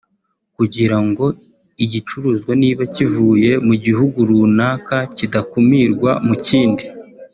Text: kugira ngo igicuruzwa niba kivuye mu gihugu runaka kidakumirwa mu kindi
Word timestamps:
kugira 0.55 0.97
ngo 1.07 1.25
igicuruzwa 1.83 2.51
niba 2.61 2.81
kivuye 2.95 3.51
mu 3.67 3.73
gihugu 3.85 4.17
runaka 4.29 4.95
kidakumirwa 5.17 6.11
mu 6.27 6.35
kindi 6.47 6.85